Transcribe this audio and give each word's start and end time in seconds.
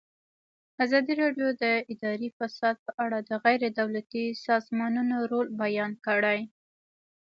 ازادي 0.83 1.13
راډیو 1.21 1.47
د 1.63 1.65
اداري 1.93 2.29
فساد 2.37 2.75
په 2.85 2.91
اړه 3.03 3.19
د 3.29 3.31
غیر 3.43 3.61
دولتي 3.79 4.23
سازمانونو 4.47 5.15
رول 5.31 5.47
بیان 5.63 5.91
کړی. 6.05 6.39